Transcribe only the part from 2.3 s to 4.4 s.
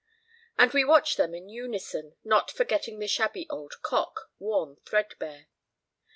forgetting the shabby old cock,